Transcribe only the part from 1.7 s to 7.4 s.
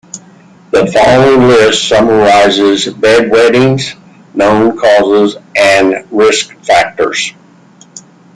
summarizes bedwetting's known causes and risk factors.